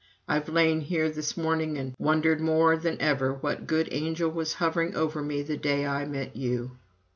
I've 0.27 0.49
lain 0.49 0.79
here 0.81 1.11
this 1.11 1.37
morning 1.37 1.77
and 1.77 1.93
wondered 1.99 2.41
more 2.41 2.75
than 2.75 2.99
ever 2.99 3.31
what 3.33 3.67
good 3.67 3.87
angel 3.91 4.31
was 4.31 4.53
hovering 4.53 4.95
over 4.95 5.21
me 5.21 5.43
the 5.43 5.57
day 5.57 5.85
I 5.85 6.05
met 6.05 6.35
you." 6.35 6.71